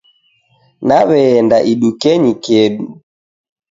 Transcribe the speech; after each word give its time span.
Naweenda 0.87 1.57
idukenyi 1.71 2.33
kedu 2.43 2.85